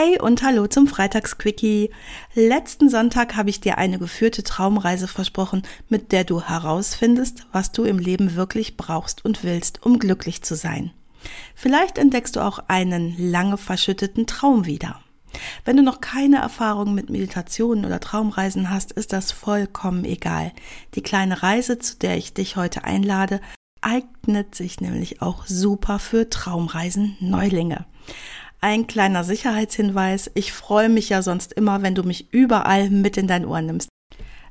Hey 0.00 0.16
und 0.20 0.44
hallo 0.44 0.68
zum 0.68 0.86
Freitagsquickie. 0.86 1.90
Letzten 2.34 2.88
Sonntag 2.88 3.34
habe 3.34 3.50
ich 3.50 3.60
dir 3.60 3.78
eine 3.78 3.98
geführte 3.98 4.44
Traumreise 4.44 5.08
versprochen, 5.08 5.62
mit 5.88 6.12
der 6.12 6.22
du 6.22 6.40
herausfindest, 6.40 7.48
was 7.50 7.72
du 7.72 7.82
im 7.82 7.98
Leben 7.98 8.36
wirklich 8.36 8.76
brauchst 8.76 9.24
und 9.24 9.42
willst, 9.42 9.84
um 9.84 9.98
glücklich 9.98 10.42
zu 10.42 10.54
sein. 10.54 10.92
Vielleicht 11.56 11.98
entdeckst 11.98 12.36
du 12.36 12.44
auch 12.44 12.60
einen 12.68 13.16
lange 13.18 13.58
verschütteten 13.58 14.28
Traum 14.28 14.66
wieder. 14.66 15.00
Wenn 15.64 15.76
du 15.76 15.82
noch 15.82 16.00
keine 16.00 16.36
Erfahrung 16.36 16.94
mit 16.94 17.10
Meditationen 17.10 17.84
oder 17.84 17.98
Traumreisen 17.98 18.70
hast, 18.70 18.92
ist 18.92 19.12
das 19.12 19.32
vollkommen 19.32 20.04
egal. 20.04 20.52
Die 20.94 21.02
kleine 21.02 21.42
Reise, 21.42 21.80
zu 21.80 21.96
der 21.96 22.16
ich 22.16 22.32
dich 22.32 22.54
heute 22.54 22.84
einlade, 22.84 23.40
eignet 23.80 24.54
sich 24.54 24.80
nämlich 24.80 25.22
auch 25.22 25.44
super 25.46 25.98
für 25.98 26.30
Traumreisen 26.30 27.16
Neulinge. 27.18 27.84
Ein 28.60 28.88
kleiner 28.88 29.22
Sicherheitshinweis, 29.22 30.32
ich 30.34 30.52
freue 30.52 30.88
mich 30.88 31.10
ja 31.10 31.22
sonst 31.22 31.52
immer, 31.52 31.82
wenn 31.82 31.94
du 31.94 32.02
mich 32.02 32.32
überall 32.32 32.90
mit 32.90 33.16
in 33.16 33.28
dein 33.28 33.46
Ohr 33.46 33.62
nimmst. 33.62 33.88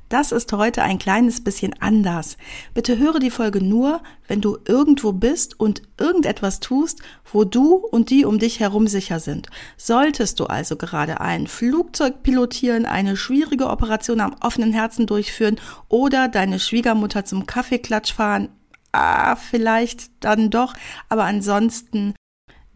Das 0.08 0.32
ist 0.32 0.50
heute 0.54 0.82
ein 0.82 0.98
kleines 0.98 1.44
bisschen 1.44 1.74
anders. 1.80 2.38
Bitte 2.72 2.96
höre 2.96 3.18
die 3.18 3.30
Folge 3.30 3.62
nur, 3.62 4.00
wenn 4.26 4.40
du 4.40 4.56
irgendwo 4.66 5.12
bist 5.12 5.60
und 5.60 5.82
irgendetwas 5.98 6.60
tust, 6.60 7.02
wo 7.30 7.44
du 7.44 7.74
und 7.74 8.08
die 8.08 8.24
um 8.24 8.38
dich 8.38 8.60
herum 8.60 8.86
sicher 8.86 9.20
sind. 9.20 9.50
Solltest 9.76 10.40
du 10.40 10.46
also 10.46 10.76
gerade 10.76 11.20
ein 11.20 11.46
Flugzeug 11.46 12.22
pilotieren, 12.22 12.86
eine 12.86 13.18
schwierige 13.18 13.68
Operation 13.68 14.20
am 14.20 14.34
offenen 14.40 14.72
Herzen 14.72 15.06
durchführen 15.06 15.60
oder 15.88 16.28
deine 16.28 16.58
Schwiegermutter 16.58 17.26
zum 17.26 17.44
Kaffeeklatsch 17.44 18.14
fahren, 18.14 18.48
ah, 18.92 19.36
vielleicht 19.36 20.10
dann 20.20 20.48
doch, 20.48 20.72
aber 21.10 21.24
ansonsten 21.24 22.14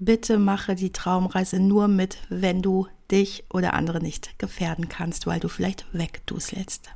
bitte 0.04 0.38
mache 0.38 0.74
die 0.74 0.90
Traumreise 0.90 1.60
nur 1.60 1.88
mit, 1.88 2.18
wenn 2.28 2.62
du 2.62 2.86
dich 3.10 3.44
oder 3.50 3.74
andere 3.74 4.02
nicht 4.02 4.38
gefährden 4.38 4.88
kannst, 4.88 5.26
weil 5.26 5.40
du 5.40 5.48
vielleicht 5.48 5.86
wegduselst. 5.92 6.90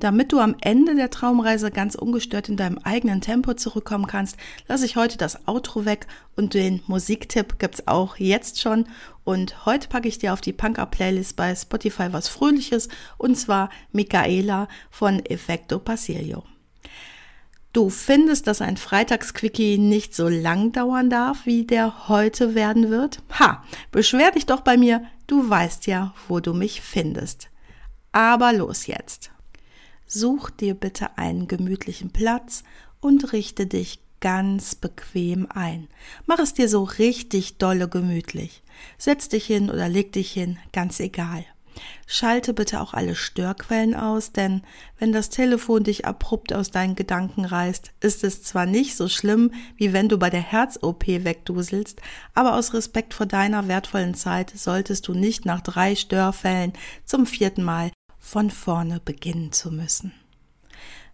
Damit 0.00 0.32
du 0.32 0.40
am 0.40 0.56
Ende 0.60 0.96
der 0.96 1.10
Traumreise 1.10 1.70
ganz 1.70 1.94
ungestört 1.94 2.48
in 2.48 2.56
deinem 2.56 2.78
eigenen 2.78 3.20
Tempo 3.20 3.54
zurückkommen 3.54 4.08
kannst, 4.08 4.36
lasse 4.66 4.86
ich 4.86 4.96
heute 4.96 5.16
das 5.16 5.46
Outro 5.46 5.84
weg 5.84 6.08
und 6.34 6.54
den 6.54 6.82
Musiktipp 6.88 7.60
gibt's 7.60 7.86
auch 7.86 8.16
jetzt 8.16 8.60
schon. 8.60 8.86
Und 9.22 9.64
heute 9.64 9.88
packe 9.88 10.08
ich 10.08 10.18
dir 10.18 10.32
auf 10.32 10.40
die 10.40 10.52
Punker-Playlist 10.52 11.36
bei 11.36 11.54
Spotify 11.54 12.12
was 12.12 12.28
Fröhliches 12.28 12.88
und 13.18 13.36
zwar 13.36 13.70
Michaela 13.92 14.66
von 14.90 15.24
Effecto 15.24 15.78
Pasilio. 15.78 16.42
Du 17.74 17.90
findest, 17.90 18.46
dass 18.46 18.62
ein 18.62 18.76
Freitagsquickie 18.76 19.78
nicht 19.78 20.14
so 20.14 20.28
lang 20.28 20.70
dauern 20.70 21.10
darf, 21.10 21.44
wie 21.44 21.64
der 21.64 22.08
heute 22.08 22.54
werden 22.54 22.88
wird? 22.88 23.20
Ha, 23.40 23.64
beschwer 23.90 24.30
dich 24.30 24.46
doch 24.46 24.60
bei 24.60 24.76
mir, 24.76 25.04
du 25.26 25.50
weißt 25.50 25.88
ja, 25.88 26.14
wo 26.28 26.38
du 26.38 26.54
mich 26.54 26.80
findest. 26.80 27.48
Aber 28.12 28.52
los 28.52 28.86
jetzt. 28.86 29.32
Such 30.06 30.50
dir 30.50 30.74
bitte 30.74 31.18
einen 31.18 31.48
gemütlichen 31.48 32.10
Platz 32.10 32.62
und 33.00 33.32
richte 33.32 33.66
dich 33.66 33.98
ganz 34.20 34.76
bequem 34.76 35.48
ein. 35.52 35.88
Mach 36.26 36.38
es 36.38 36.54
dir 36.54 36.68
so 36.68 36.84
richtig 36.84 37.58
dolle 37.58 37.88
gemütlich. 37.88 38.62
Setz 38.98 39.28
dich 39.28 39.46
hin 39.46 39.68
oder 39.68 39.88
leg 39.88 40.12
dich 40.12 40.30
hin, 40.30 40.58
ganz 40.72 41.00
egal. 41.00 41.44
Schalte 42.06 42.52
bitte 42.52 42.80
auch 42.80 42.94
alle 42.94 43.14
Störquellen 43.14 43.94
aus, 43.94 44.32
denn 44.32 44.62
wenn 44.98 45.12
das 45.12 45.30
Telefon 45.30 45.84
dich 45.84 46.06
abrupt 46.06 46.52
aus 46.52 46.70
deinen 46.70 46.94
Gedanken 46.94 47.44
reißt, 47.44 47.92
ist 48.00 48.24
es 48.24 48.42
zwar 48.42 48.66
nicht 48.66 48.96
so 48.96 49.08
schlimm, 49.08 49.52
wie 49.76 49.92
wenn 49.92 50.08
du 50.08 50.18
bei 50.18 50.30
der 50.30 50.40
Herz-OP 50.40 51.06
wegduselst, 51.06 52.00
aber 52.34 52.54
aus 52.54 52.74
Respekt 52.74 53.14
vor 53.14 53.26
deiner 53.26 53.68
wertvollen 53.68 54.14
Zeit 54.14 54.52
solltest 54.54 55.08
du 55.08 55.14
nicht 55.14 55.44
nach 55.46 55.60
drei 55.60 55.94
Störfällen 55.94 56.72
zum 57.04 57.26
vierten 57.26 57.62
Mal 57.62 57.90
von 58.18 58.50
vorne 58.50 59.00
beginnen 59.04 59.52
zu 59.52 59.70
müssen. 59.70 60.12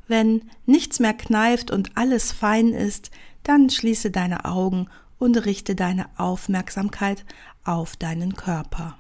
Wenn 0.07 0.51
nichts 0.67 0.99
mehr 0.99 1.15
kneift 1.15 1.71
und 1.71 1.97
alles 1.97 2.33
fein 2.33 2.73
ist, 2.73 3.11
dann 3.43 3.71
schließe 3.71 4.11
deine 4.11 4.45
Augen 4.45 4.89
und 5.19 5.37
richte 5.37 5.75
deine 5.75 6.07
Aufmerksamkeit 6.17 7.25
auf 7.65 7.97
deinen 7.97 8.35
Körper. 8.35 8.97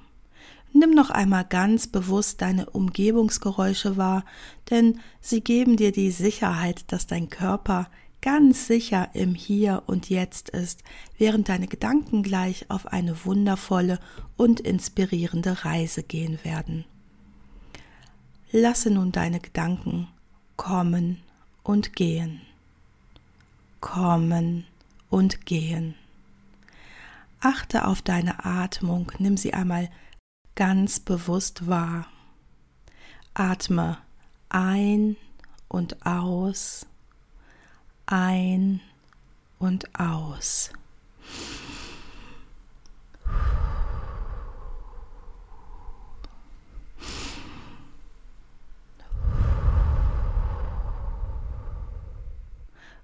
Nimm 0.72 0.90
noch 0.90 1.10
einmal 1.10 1.44
ganz 1.44 1.88
bewusst 1.88 2.42
deine 2.42 2.70
Umgebungsgeräusche 2.70 3.96
wahr, 3.96 4.24
denn 4.70 5.00
sie 5.20 5.40
geben 5.40 5.76
dir 5.76 5.90
die 5.90 6.10
Sicherheit, 6.10 6.84
dass 6.92 7.06
dein 7.06 7.28
Körper 7.28 7.88
ganz 8.22 8.66
sicher 8.66 9.10
im 9.14 9.34
Hier 9.34 9.82
und 9.86 10.10
Jetzt 10.10 10.50
ist, 10.50 10.82
während 11.18 11.48
deine 11.48 11.66
Gedanken 11.66 12.22
gleich 12.22 12.66
auf 12.68 12.86
eine 12.86 13.24
wundervolle 13.24 13.98
und 14.36 14.60
inspirierende 14.60 15.64
Reise 15.64 16.02
gehen 16.02 16.38
werden. 16.44 16.84
Lasse 18.52 18.90
nun 18.90 19.12
deine 19.12 19.40
Gedanken 19.40 20.08
kommen 20.56 21.22
und 21.62 21.94
gehen, 21.94 22.42
kommen 23.80 24.66
und 25.08 25.46
gehen. 25.46 25.94
Achte 27.40 27.86
auf 27.86 28.02
deine 28.02 28.44
Atmung, 28.44 29.10
nimm 29.18 29.36
sie 29.36 29.54
einmal 29.54 29.88
ganz 30.60 31.00
bewusst 31.00 31.68
wahr. 31.68 32.06
Atme 33.32 33.96
ein 34.50 35.16
und 35.68 36.04
aus, 36.04 36.84
ein 38.04 38.82
und 39.58 39.98
aus. 39.98 40.70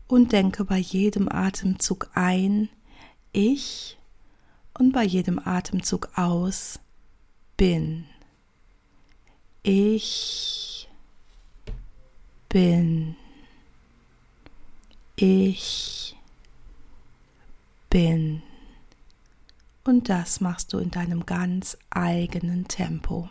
Und 0.06 0.32
denke 0.32 0.66
bei 0.66 0.76
jedem 0.76 1.30
Atemzug 1.30 2.10
ein, 2.12 2.68
ich, 3.32 3.96
und 4.78 4.92
bei 4.92 5.04
jedem 5.04 5.38
Atemzug 5.38 6.10
aus, 6.16 6.80
bin. 7.56 8.06
Ich 9.62 10.88
bin. 12.48 13.16
Ich 15.16 16.16
bin. 17.90 18.42
Und 19.84 20.08
das 20.08 20.40
machst 20.40 20.72
du 20.72 20.78
in 20.78 20.90
deinem 20.90 21.24
ganz 21.26 21.78
eigenen 21.90 22.68
Tempo. 22.68 23.30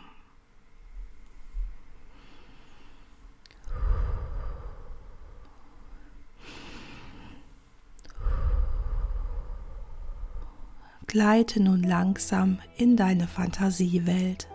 Gleite 11.16 11.62
nun 11.62 11.82
langsam 11.82 12.58
in 12.76 12.94
deine 12.94 13.26
Fantasiewelt. 13.26 14.48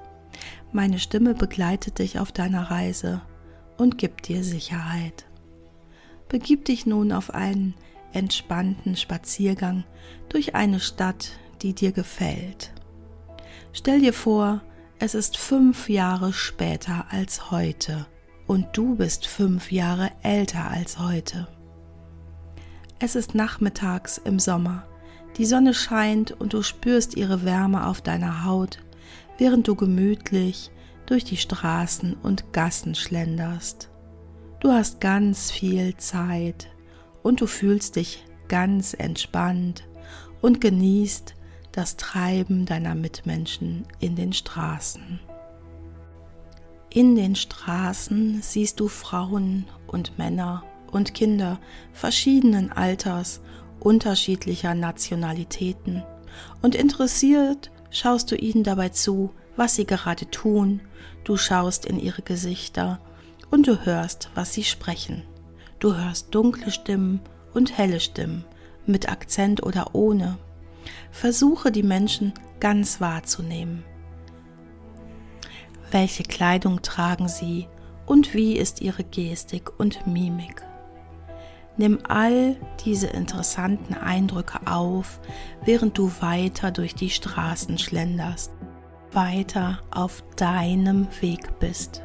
Meine 0.71 0.99
Stimme 0.99 1.33
begleitet 1.33 1.97
dich 1.97 2.19
auf 2.19 2.31
deiner 2.31 2.69
Reise 2.69 3.23
und 3.79 3.97
gibt 3.97 4.27
dir 4.27 4.43
Sicherheit. 4.43 5.25
Begib 6.29 6.65
dich 6.65 6.85
nun 6.85 7.13
auf 7.13 7.33
einen 7.33 7.73
entspannten 8.13 8.95
Spaziergang 8.95 9.85
durch 10.29 10.53
eine 10.53 10.79
Stadt, 10.79 11.31
die 11.63 11.73
dir 11.73 11.93
gefällt. 11.93 12.71
Stell 13.73 13.99
dir 13.99 14.13
vor, 14.13 14.61
es 14.99 15.15
ist 15.15 15.37
fünf 15.37 15.89
Jahre 15.89 16.31
später 16.31 17.07
als 17.09 17.49
heute 17.49 18.05
und 18.45 18.67
du 18.73 18.97
bist 18.97 19.25
fünf 19.25 19.71
Jahre 19.71 20.11
älter 20.21 20.69
als 20.69 20.99
heute. 20.99 21.47
Es 22.99 23.15
ist 23.15 23.33
nachmittags 23.33 24.19
im 24.19 24.37
Sommer 24.37 24.85
die 25.37 25.45
Sonne 25.45 25.73
scheint 25.73 26.31
und 26.31 26.53
du 26.53 26.61
spürst 26.61 27.15
ihre 27.15 27.43
Wärme 27.45 27.87
auf 27.87 28.01
deiner 28.01 28.45
Haut, 28.45 28.79
während 29.37 29.67
du 29.67 29.75
gemütlich 29.75 30.71
durch 31.05 31.23
die 31.23 31.37
Straßen 31.37 32.15
und 32.21 32.53
Gassen 32.53 32.95
schlenderst. 32.95 33.89
Du 34.59 34.71
hast 34.71 35.01
ganz 35.01 35.51
viel 35.51 35.97
Zeit 35.97 36.69
und 37.23 37.41
du 37.41 37.47
fühlst 37.47 37.95
dich 37.95 38.23
ganz 38.47 38.93
entspannt 38.93 39.83
und 40.41 40.61
genießt 40.61 41.35
das 41.71 41.97
Treiben 41.97 42.65
deiner 42.65 42.95
Mitmenschen 42.95 43.85
in 43.99 44.15
den 44.15 44.33
Straßen. 44.33 45.19
In 46.89 47.15
den 47.15 47.35
Straßen 47.35 48.41
siehst 48.41 48.81
du 48.81 48.89
Frauen 48.89 49.65
und 49.87 50.17
Männer 50.17 50.63
und 50.91 51.13
Kinder 51.13 51.59
verschiedenen 51.93 52.71
Alters, 52.71 53.41
unterschiedlicher 53.81 54.75
Nationalitäten 54.75 56.03
und 56.61 56.75
interessiert 56.75 57.71
schaust 57.89 58.31
du 58.31 58.35
ihnen 58.35 58.63
dabei 58.63 58.89
zu, 58.89 59.31
was 59.55 59.75
sie 59.75 59.85
gerade 59.85 60.29
tun, 60.31 60.81
du 61.23 61.37
schaust 61.37 61.85
in 61.85 61.99
ihre 61.99 62.21
Gesichter 62.21 62.99
und 63.49 63.67
du 63.67 63.85
hörst, 63.85 64.29
was 64.33 64.53
sie 64.53 64.63
sprechen. 64.63 65.23
Du 65.79 65.95
hörst 65.95 66.33
dunkle 66.33 66.71
Stimmen 66.71 67.19
und 67.53 67.77
helle 67.77 67.99
Stimmen, 67.99 68.45
mit 68.85 69.09
Akzent 69.09 69.63
oder 69.63 69.93
ohne. 69.93 70.37
Versuche 71.11 71.71
die 71.71 71.83
Menschen 71.83 72.33
ganz 72.59 73.01
wahrzunehmen. 73.01 73.83
Welche 75.91 76.23
Kleidung 76.23 76.81
tragen 76.81 77.27
sie 77.27 77.67
und 78.05 78.33
wie 78.33 78.55
ist 78.55 78.81
ihre 78.81 79.03
Gestik 79.03 79.79
und 79.79 80.07
Mimik? 80.07 80.63
Nimm 81.77 81.99
all 82.07 82.57
diese 82.85 83.07
interessanten 83.07 83.93
Eindrücke 83.93 84.67
auf, 84.67 85.19
während 85.63 85.97
du 85.97 86.11
weiter 86.19 86.71
durch 86.71 86.95
die 86.95 87.09
Straßen 87.09 87.77
schlenderst, 87.77 88.51
weiter 89.11 89.79
auf 89.91 90.23
deinem 90.35 91.07
Weg 91.21 91.59
bist. 91.59 92.03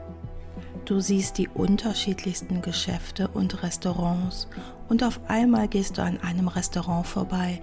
Du 0.84 1.00
siehst 1.00 1.38
die 1.38 1.48
unterschiedlichsten 1.48 2.62
Geschäfte 2.62 3.26
und 3.28 3.62
Restaurants 3.64 4.48
und 4.88 5.02
auf 5.02 5.20
einmal 5.28 5.66
gehst 5.66 5.98
du 5.98 6.02
an 6.02 6.20
einem 6.20 6.46
Restaurant 6.46 7.06
vorbei 7.06 7.60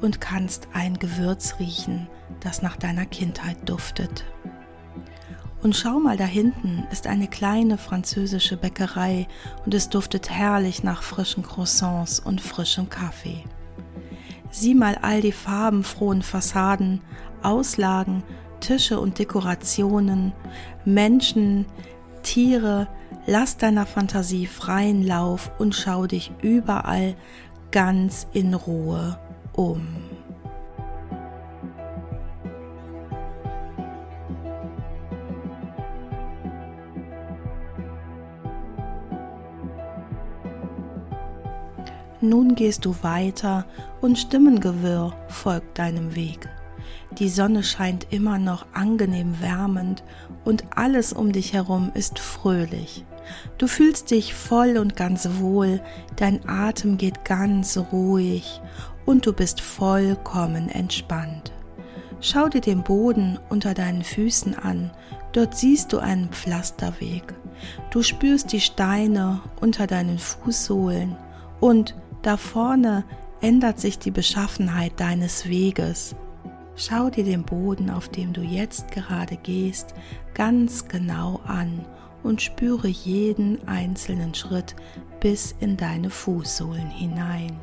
und 0.00 0.20
kannst 0.20 0.68
ein 0.72 0.98
Gewürz 0.98 1.60
riechen, 1.60 2.08
das 2.40 2.62
nach 2.62 2.76
deiner 2.76 3.06
Kindheit 3.06 3.56
duftet. 3.64 4.24
Und 5.64 5.74
schau 5.74 5.98
mal, 5.98 6.18
da 6.18 6.26
hinten 6.26 6.86
ist 6.92 7.06
eine 7.06 7.26
kleine 7.26 7.78
französische 7.78 8.58
Bäckerei 8.58 9.26
und 9.64 9.72
es 9.72 9.88
duftet 9.88 10.28
herrlich 10.28 10.84
nach 10.84 11.02
frischen 11.02 11.42
Croissants 11.42 12.20
und 12.20 12.42
frischem 12.42 12.90
Kaffee. 12.90 13.44
Sieh 14.50 14.74
mal 14.74 14.98
all 15.00 15.22
die 15.22 15.32
farbenfrohen 15.32 16.20
Fassaden, 16.20 17.00
Auslagen, 17.42 18.22
Tische 18.60 19.00
und 19.00 19.18
Dekorationen, 19.18 20.34
Menschen, 20.84 21.64
Tiere, 22.22 22.86
lass 23.26 23.56
deiner 23.56 23.86
Fantasie 23.86 24.46
freien 24.46 25.02
Lauf 25.02 25.50
und 25.58 25.74
schau 25.74 26.06
dich 26.06 26.30
überall 26.42 27.16
ganz 27.70 28.26
in 28.34 28.52
Ruhe 28.52 29.18
um. 29.54 30.13
Nun 42.24 42.54
gehst 42.54 42.86
du 42.86 42.96
weiter 43.02 43.66
und 44.00 44.18
Stimmengewirr 44.18 45.12
folgt 45.28 45.78
deinem 45.78 46.14
Weg. 46.14 46.48
Die 47.18 47.28
Sonne 47.28 47.62
scheint 47.62 48.06
immer 48.14 48.38
noch 48.38 48.64
angenehm 48.72 49.42
wärmend 49.42 50.02
und 50.42 50.64
alles 50.74 51.12
um 51.12 51.32
dich 51.32 51.52
herum 51.52 51.92
ist 51.92 52.18
fröhlich. 52.18 53.04
Du 53.58 53.66
fühlst 53.66 54.10
dich 54.10 54.32
voll 54.32 54.78
und 54.78 54.96
ganz 54.96 55.28
wohl, 55.38 55.82
dein 56.16 56.48
Atem 56.48 56.96
geht 56.96 57.26
ganz 57.26 57.76
ruhig 57.92 58.62
und 59.04 59.26
du 59.26 59.34
bist 59.34 59.60
vollkommen 59.60 60.70
entspannt. 60.70 61.52
Schau 62.22 62.48
dir 62.48 62.62
den 62.62 62.84
Boden 62.84 63.38
unter 63.50 63.74
deinen 63.74 64.02
Füßen 64.02 64.58
an, 64.58 64.92
dort 65.32 65.58
siehst 65.58 65.92
du 65.92 65.98
einen 65.98 66.30
Pflasterweg. 66.30 67.34
Du 67.90 68.02
spürst 68.02 68.50
die 68.50 68.60
Steine 68.60 69.42
unter 69.60 69.86
deinen 69.86 70.18
Fußsohlen 70.18 71.18
und 71.60 71.94
da 72.26 72.36
vorne 72.36 73.04
ändert 73.40 73.78
sich 73.78 73.98
die 73.98 74.10
Beschaffenheit 74.10 74.98
deines 74.98 75.48
Weges. 75.48 76.16
Schau 76.76 77.10
dir 77.10 77.24
den 77.24 77.44
Boden, 77.44 77.90
auf 77.90 78.08
dem 78.08 78.32
du 78.32 78.40
jetzt 78.40 78.90
gerade 78.90 79.36
gehst, 79.36 79.94
ganz 80.32 80.88
genau 80.88 81.40
an 81.44 81.86
und 82.22 82.40
spüre 82.40 82.88
jeden 82.88 83.68
einzelnen 83.68 84.34
Schritt 84.34 84.74
bis 85.20 85.54
in 85.60 85.76
deine 85.76 86.10
Fußsohlen 86.10 86.88
hinein. 86.88 87.60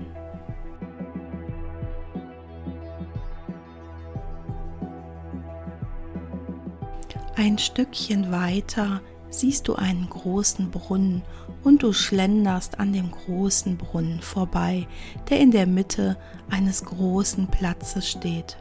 Ein 7.35 7.57
Stückchen 7.57 8.31
weiter 8.31 9.01
siehst 9.31 9.67
du 9.67 9.75
einen 9.75 10.07
großen 10.07 10.69
Brunnen 10.69 11.23
und 11.63 11.81
du 11.81 11.93
schlenderst 11.93 12.79
an 12.79 12.93
dem 12.93 13.09
großen 13.09 13.77
Brunnen 13.77 14.21
vorbei, 14.21 14.87
der 15.29 15.39
in 15.39 15.49
der 15.49 15.65
Mitte 15.65 16.17
eines 16.49 16.85
großen 16.85 17.47
Platzes 17.47 18.07
steht. 18.07 18.57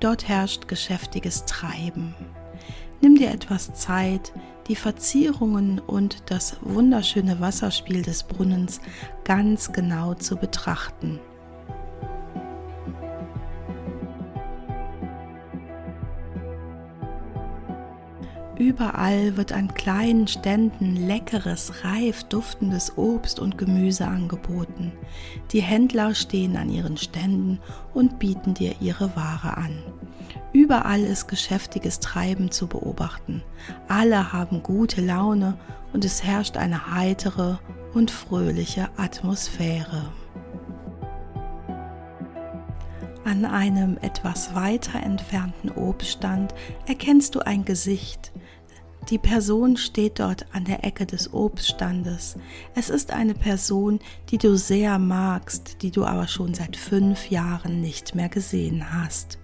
Dort 0.00 0.28
herrscht 0.28 0.68
geschäftiges 0.68 1.46
Treiben. 1.46 2.14
Nimm 3.00 3.16
dir 3.16 3.30
etwas 3.30 3.72
Zeit, 3.74 4.32
die 4.66 4.76
Verzierungen 4.76 5.78
und 5.78 6.30
das 6.30 6.56
wunderschöne 6.60 7.40
Wasserspiel 7.40 8.02
des 8.02 8.24
Brunnens 8.24 8.80
ganz 9.24 9.72
genau 9.72 10.14
zu 10.14 10.36
betrachten. 10.36 11.20
Überall 18.78 19.36
wird 19.36 19.50
an 19.50 19.74
kleinen 19.74 20.28
Ständen 20.28 20.94
leckeres, 20.94 21.82
reif 21.82 22.22
duftendes 22.22 22.96
Obst 22.96 23.40
und 23.40 23.58
Gemüse 23.58 24.06
angeboten. 24.06 24.92
Die 25.50 25.62
Händler 25.62 26.14
stehen 26.14 26.56
an 26.56 26.70
ihren 26.70 26.96
Ständen 26.96 27.58
und 27.92 28.20
bieten 28.20 28.54
dir 28.54 28.76
ihre 28.80 29.16
Ware 29.16 29.56
an. 29.56 29.82
Überall 30.52 31.00
ist 31.00 31.26
geschäftiges 31.26 31.98
Treiben 31.98 32.52
zu 32.52 32.68
beobachten. 32.68 33.42
Alle 33.88 34.32
haben 34.32 34.62
gute 34.62 35.00
Laune 35.00 35.58
und 35.92 36.04
es 36.04 36.22
herrscht 36.22 36.56
eine 36.56 36.94
heitere 36.94 37.58
und 37.94 38.12
fröhliche 38.12 38.90
Atmosphäre. 38.96 40.12
An 43.24 43.44
einem 43.44 43.98
etwas 44.02 44.54
weiter 44.54 45.02
entfernten 45.02 45.72
Obststand 45.72 46.54
erkennst 46.86 47.34
du 47.34 47.40
ein 47.40 47.64
Gesicht, 47.64 48.30
die 49.10 49.18
Person 49.18 49.76
steht 49.76 50.20
dort 50.20 50.46
an 50.52 50.64
der 50.64 50.84
Ecke 50.84 51.06
des 51.06 51.32
Obststandes. 51.32 52.36
Es 52.74 52.90
ist 52.90 53.12
eine 53.12 53.34
Person, 53.34 54.00
die 54.30 54.38
du 54.38 54.56
sehr 54.56 54.98
magst, 54.98 55.82
die 55.82 55.90
du 55.90 56.04
aber 56.04 56.28
schon 56.28 56.54
seit 56.54 56.76
fünf 56.76 57.30
Jahren 57.30 57.80
nicht 57.80 58.14
mehr 58.14 58.28
gesehen 58.28 58.92
hast. 58.92 59.38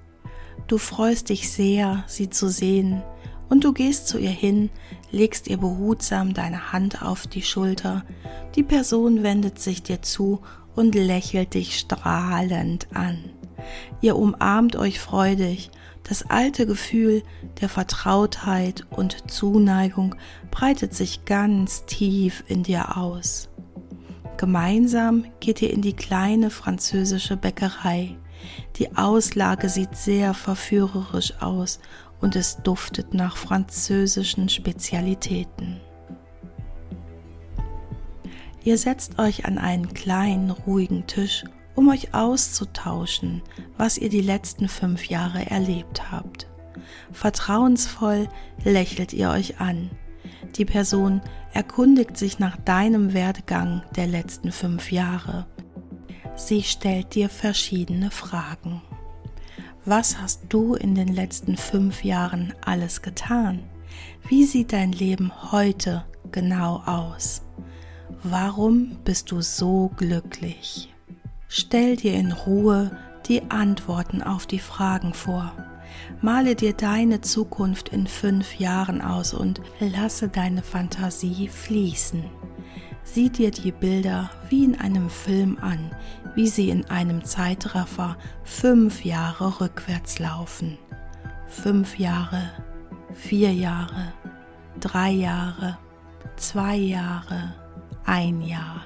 Du 0.67 0.79
freust 0.79 1.31
dich 1.31 1.51
sehr, 1.51 2.05
sie 2.07 2.31
zu 2.31 2.49
sehen, 2.49 3.03
und 3.51 3.65
du 3.65 3.73
gehst 3.73 4.09
zu 4.09 4.19
ihr 4.19 4.31
hin, 4.31 4.71
legst 5.11 5.49
ihr 5.49 5.59
behutsam 5.59 6.33
deine 6.33 6.73
Hand 6.73 7.03
auf 7.03 7.27
die 7.27 7.43
Schulter. 7.43 8.05
Die 8.55 8.63
Person 8.63 9.23
wendet 9.23 9.59
sich 9.59 9.83
dir 9.83 10.01
zu 10.01 10.41
und 10.75 10.95
lächelt 10.95 11.55
dich 11.55 11.79
strahlend 11.79 12.89
an. 12.95 13.19
Ihr 14.01 14.17
umarmt 14.17 14.77
euch 14.77 14.99
freudig 14.99 15.71
das 16.05 16.31
alte 16.31 16.67
Gefühl 16.67 17.23
der 17.61 17.69
Vertrautheit 17.69 18.87
und 18.91 19.31
Zuneigung 19.31 20.15
breitet 20.51 20.95
sich 20.95 21.25
ganz 21.25 21.85
tief 21.87 22.45
in 22.47 22.63
dir 22.63 22.97
aus. 22.97 23.49
Gemeinsam 24.37 25.25
geht 25.41 25.63
ihr 25.63 25.73
in 25.73 25.81
die 25.81 25.95
kleine 25.95 26.51
französische 26.51 27.37
Bäckerei. 27.37 28.17
Die 28.77 28.97
Auslage 28.97 29.69
sieht 29.69 29.97
sehr 29.97 30.35
verführerisch 30.35 31.35
aus 31.41 31.81
und 32.21 32.37
es 32.37 32.59
duftet 32.63 33.15
nach 33.15 33.37
französischen 33.37 34.49
Spezialitäten. 34.49 35.81
Ihr 38.65 38.77
setzt 38.79 39.19
euch 39.19 39.45
an 39.45 39.59
einen 39.59 39.95
kleinen, 39.95 40.51
ruhigen 40.51 41.07
Tisch 41.07 41.45
um 41.75 41.89
euch 41.89 42.15
auszutauschen, 42.15 43.43
was 43.77 43.99
ihr 43.99 44.09
die 44.09 44.21
letzten 44.21 44.69
fünf 44.69 45.07
Jahre 45.07 45.51
erlebt 45.51 46.11
habt. 46.13 46.49
Vertrauensvoll 47.13 48.29
lächelt 48.65 49.13
ihr 49.13 49.31
euch 49.31 49.61
an. 49.61 49.91
Die 50.57 50.65
Person 50.65 51.21
erkundigt 51.53 52.17
sich 52.17 52.39
nach 52.39 52.57
deinem 52.57 53.13
Werdegang 53.13 53.83
der 53.97 54.07
letzten 54.07 54.53
fünf 54.53 54.93
Jahre. 54.93 55.47
Sie 56.37 56.63
stellt 56.63 57.15
dir 57.15 57.29
verschiedene 57.29 58.11
Fragen. 58.11 58.83
Was 59.85 60.19
hast 60.19 60.45
du 60.49 60.75
in 60.75 60.95
den 60.95 61.09
letzten 61.09 61.57
fünf 61.57 62.05
Jahren 62.05 62.55
alles 62.65 63.03
getan? 63.03 63.63
Wie 64.29 64.45
sieht 64.45 64.73
dein 64.73 64.93
Leben 64.93 65.31
heute 65.53 66.05
genau 66.33 66.83
aus? 66.87 67.43
Warum 68.23 68.97
bist 69.05 69.31
du 69.31 69.43
so 69.43 69.91
glücklich? 69.97 70.94
Stell 71.57 71.95
dir 71.95 72.15
in 72.15 72.33
Ruhe 72.33 72.91
die 73.27 73.49
Antworten 73.53 74.25
auf 74.25 74.45
die 74.45 74.59
Fragen 74.59 75.15
vor. 75.15 75.53
Male 76.21 76.57
dir 76.57 76.73
deine 76.73 77.21
Zukunft 77.21 77.91
in 77.91 78.09
fünf 78.09 78.57
Jahren 78.57 79.01
aus 79.01 79.35
und 79.35 79.61
lasse 79.79 80.29
deine 80.29 80.65
Fantasie 80.65 81.47
fließen. 81.47 82.25
Sieh 83.05 83.31
dir 83.31 83.53
die 83.53 83.71
Bilder 83.71 84.31
wie 84.49 84.65
in 84.65 84.81
einem 84.81 85.09
Film 85.09 85.57
an, 85.61 85.95
wie 86.35 86.49
sie 86.49 86.71
in 86.71 86.87
einem 86.87 87.23
Zeitraffer 87.25 88.17
fünf 88.43 89.05
Jahre 89.05 89.61
rückwärts 89.61 90.19
laufen. 90.19 90.77
Fünf 91.47 92.01
Jahre, 92.01 92.51
vier 93.13 93.53
Jahre, 93.53 94.13
drei 94.81 95.13
Jahre, 95.13 95.79
zwei 96.35 96.75
Jahre, 96.75 97.55
ein 98.05 98.41
Jahr. 98.41 98.81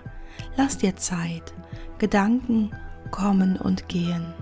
Lass 0.59 0.77
dir 0.77 0.95
Zeit. 0.97 1.55
Gedanken 1.99 2.71
kommen 3.11 3.57
und 3.57 3.89
gehen. 3.89 4.35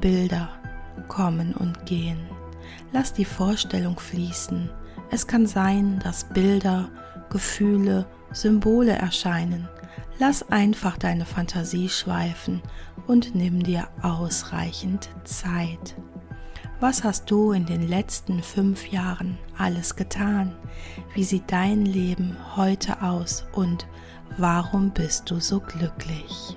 Bilder 0.00 0.48
kommen 1.08 1.54
und 1.54 1.86
gehen. 1.86 2.18
Lass 2.92 3.12
die 3.12 3.24
Vorstellung 3.24 3.98
fließen. 3.98 4.70
Es 5.10 5.26
kann 5.26 5.46
sein, 5.46 6.00
dass 6.02 6.24
Bilder, 6.24 6.88
Gefühle, 7.30 8.06
Symbole 8.32 8.92
erscheinen. 8.92 9.68
Lass 10.18 10.50
einfach 10.50 10.98
deine 10.98 11.24
Fantasie 11.24 11.88
schweifen 11.88 12.62
und 13.06 13.34
nimm 13.34 13.62
dir 13.62 13.88
ausreichend 14.02 15.08
Zeit. 15.24 15.96
Was 16.80 17.04
hast 17.04 17.30
du 17.30 17.52
in 17.52 17.66
den 17.66 17.86
letzten 17.88 18.42
fünf 18.42 18.88
Jahren 18.88 19.38
alles 19.58 19.96
getan? 19.96 20.56
Wie 21.14 21.24
sieht 21.24 21.52
dein 21.52 21.84
Leben 21.84 22.36
heute 22.56 23.02
aus 23.02 23.44
und 23.52 23.86
warum 24.38 24.90
bist 24.90 25.30
du 25.30 25.40
so 25.40 25.60
glücklich? 25.60 26.56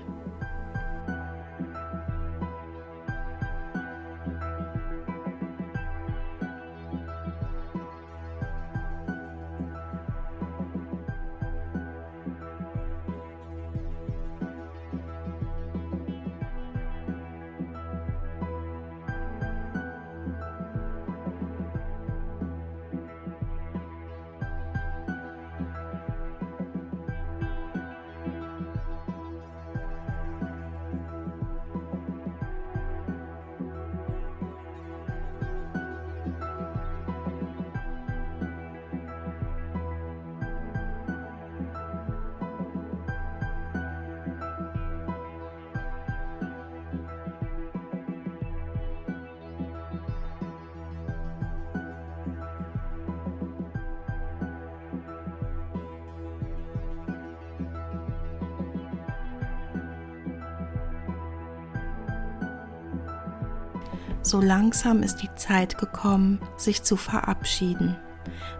So 64.24 64.40
langsam 64.40 65.02
ist 65.02 65.16
die 65.16 65.28
Zeit 65.36 65.76
gekommen, 65.76 66.40
sich 66.56 66.82
zu 66.82 66.96
verabschieden. 66.96 67.94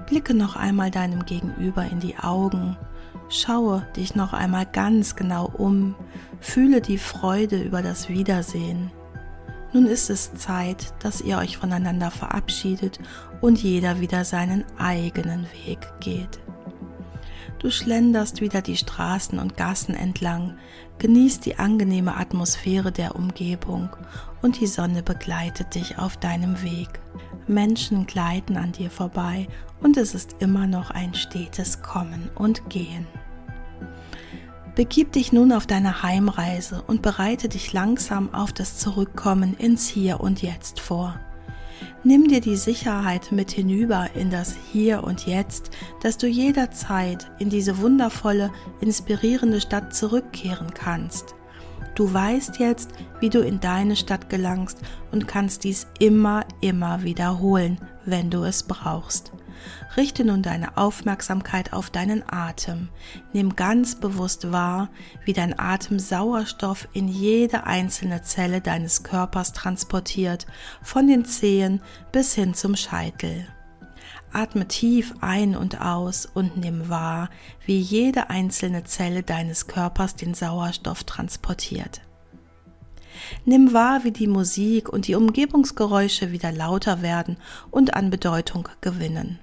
Blicke 0.07 0.35
noch 0.35 0.57
einmal 0.57 0.91
deinem 0.91 1.25
Gegenüber 1.25 1.87
in 1.91 2.01
die 2.01 2.19
Augen, 2.19 2.77
schaue 3.31 3.87
dich 3.97 4.15
noch 4.15 4.35
einmal 4.35 4.67
ganz 4.67 5.17
genau 5.17 5.47
um, 5.47 5.95
fühle 6.39 6.83
die 6.83 6.99
Freude 6.99 7.63
über 7.63 7.81
das 7.81 8.11
Wiedersehen. 8.11 8.91
Nun 9.73 9.87
ist 9.87 10.11
es 10.11 10.35
Zeit, 10.35 10.93
dass 11.03 11.23
ihr 11.23 11.39
euch 11.39 11.57
voneinander 11.57 12.11
verabschiedet 12.11 13.01
und 13.41 13.63
jeder 13.63 14.01
wieder 14.01 14.27
seinen 14.27 14.65
eigenen 14.79 15.47
Weg 15.65 15.79
geht. 16.01 16.44
Du 17.65 17.71
schlenderst 17.71 18.43
wieder 18.43 18.61
die 18.61 18.77
Straßen 18.77 19.39
und 19.39 19.57
Gassen 19.57 19.95
entlang, 19.95 20.59
genießt 20.99 21.47
die 21.47 21.59
angenehme 21.59 22.15
Atmosphäre 22.15 22.93
der 22.93 23.17
Umgebung 23.17 23.89
und 24.43 24.61
die 24.61 24.67
Sonne 24.67 25.03
begleitet 25.03 25.75
dich 25.75 25.97
auf 25.97 26.19
deinem 26.19 26.63
Weg. 26.63 27.01
Menschen 27.49 28.05
gleiten 28.05 28.59
an 28.59 28.73
dir 28.73 28.91
vorbei 28.91 29.49
und 29.81 29.97
es 29.97 30.15
ist 30.15 30.37
immer 30.41 30.67
noch 30.67 30.91
ein 30.91 31.15
stetes 31.15 31.81
Kommen 31.81 32.29
und 32.35 32.69
Gehen. 32.69 33.07
Begib 34.75 35.13
dich 35.13 35.33
nun 35.33 35.51
auf 35.51 35.67
deine 35.67 36.03
Heimreise 36.03 36.83
und 36.87 37.01
bereite 37.01 37.49
dich 37.49 37.73
langsam 37.73 38.35
auf 38.35 38.53
das 38.53 38.77
Zurückkommen 38.77 39.57
ins 39.57 39.89
Hier 39.89 40.21
und 40.21 40.43
Jetzt 40.43 40.81
vor. 40.81 41.19
Nimm 42.07 42.29
dir 42.29 42.43
die 42.43 42.57
Sicherheit 42.57 43.33
mit 43.33 43.51
hinüber 43.51 44.11
in 44.15 44.29
das 44.29 44.55
Hier 44.71 45.05
und 45.05 45.27
Jetzt, 45.27 45.71
dass 46.03 46.19
du 46.19 46.27
jederzeit 46.27 47.31
in 47.39 47.49
diese 47.49 47.79
wundervolle, 47.79 48.53
inspirierende 48.83 49.59
Stadt 49.59 49.95
zurückkehren 49.95 50.75
kannst. 50.75 51.35
Du 51.95 52.13
weißt 52.13 52.59
jetzt, 52.59 52.91
wie 53.21 53.31
du 53.31 53.41
in 53.41 53.59
deine 53.59 53.97
Stadt 53.97 54.29
gelangst 54.29 54.81
und 55.13 55.27
kannst 55.27 55.65
dies 55.65 55.87
immer, 55.99 56.45
immer 56.61 57.05
wiederholen, 57.05 57.81
wenn 58.05 58.29
du 58.29 58.45
es 58.45 58.65
brauchst. 58.65 59.33
Richte 59.97 60.25
nun 60.25 60.43
deine 60.43 60.77
Aufmerksamkeit 60.77 61.73
auf 61.73 61.91
deinen 61.91 62.23
Atem. 62.29 62.89
Nimm 63.33 63.57
ganz 63.57 63.95
bewusst 63.95 64.53
wahr, 64.53 64.91
wie 65.25 65.33
dein 65.33 65.59
Atem 65.59 65.99
Sauerstoff 65.99 66.89
in 66.93 67.09
jede 67.09 67.65
einzelne 67.65 68.23
Zelle 68.23 68.61
deines 68.61 69.03
Körpers 69.03 69.53
transportiert, 69.53 70.47
von 70.83 71.07
den 71.07 71.25
Zehen 71.25 71.83
bis 72.13 72.35
hin 72.35 72.55
zum 72.55 72.77
Scheitel. 72.77 73.47
Atme 74.33 74.67
tief 74.67 75.15
ein 75.21 75.57
und 75.57 75.81
aus 75.81 76.27
und 76.27 76.57
nimm 76.57 76.89
wahr, 76.89 77.31
wie 77.65 77.79
jede 77.79 78.31
einzelne 78.31 78.83
Zelle 78.83 79.23
deines 79.23 79.69
Körpers 79.69 80.17
den 80.17 80.35
Sauerstoff 80.35 81.05
transportiert. 81.05 82.01
Nimm 83.45 83.73
wahr, 83.73 84.05
wie 84.05 84.13
die 84.13 84.27
Musik 84.27 84.89
und 84.89 85.07
die 85.07 85.15
Umgebungsgeräusche 85.15 86.33
wieder 86.33 86.53
lauter 86.53 87.03
werden 87.03 87.37
und 87.71 87.95
an 87.95 88.11
Bedeutung 88.11 88.69
gewinnen. 88.81 89.39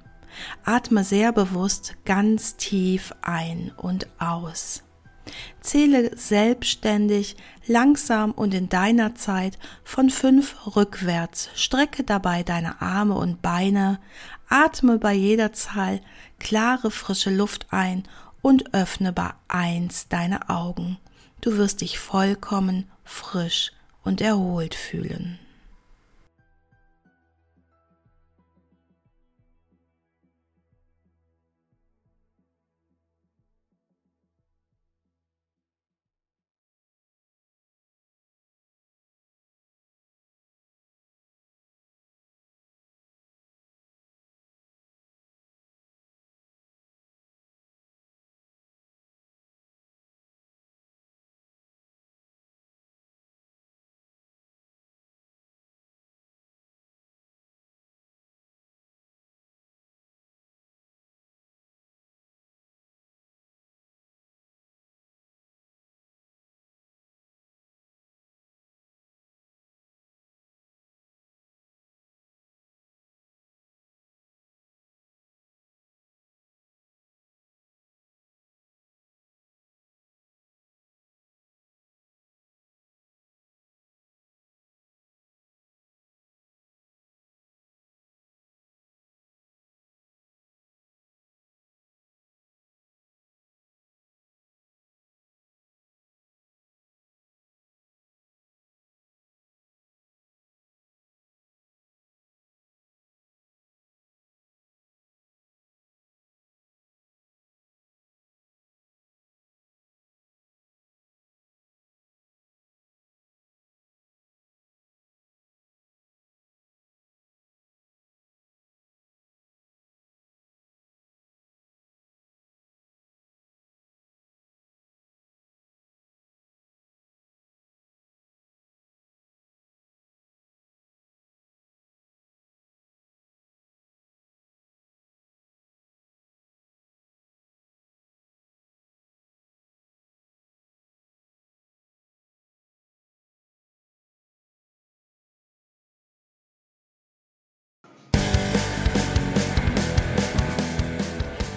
Atme 0.64 1.04
sehr 1.04 1.32
bewusst 1.32 1.96
ganz 2.06 2.56
tief 2.56 3.14
ein 3.22 3.72
und 3.78 4.08
aus. 4.20 4.84
Zähle 5.62 6.18
selbstständig, 6.18 7.38
langsam 7.68 8.32
und 8.32 8.54
in 8.54 8.70
deiner 8.70 9.16
Zeit 9.16 9.58
von 9.84 10.10
fünf 10.10 10.76
rückwärts. 10.76 11.50
Strecke 11.56 12.04
dabei 12.04 12.44
deine 12.44 12.82
Arme 12.82 13.16
und 13.16 13.42
Beine. 13.42 14.00
Atme 14.50 14.98
bei 14.98 15.14
jeder 15.14 15.54
Zahl 15.54 16.02
klare, 16.40 16.92
frische 16.92 17.30
Luft 17.30 17.68
ein 17.70 18.04
und 18.42 18.74
öffne 18.74 19.14
bei 19.14 19.32
eins 19.48 20.08
deine 20.08 20.50
Augen. 20.50 20.98
Du 21.42 21.58
wirst 21.58 21.82
dich 21.82 22.00
vollkommen 22.00 22.90
frisch 23.04 23.72
und 24.04 24.22
erholt 24.22 24.76
fühlen. 24.76 25.40